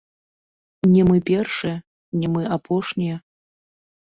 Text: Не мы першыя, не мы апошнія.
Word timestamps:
Не 0.93 1.03
мы 1.09 1.17
першыя, 1.29 1.75
не 2.23 2.27
мы 2.37 2.41
апошнія. 2.59 3.15